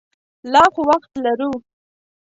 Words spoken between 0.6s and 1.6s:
خو وخت لرو.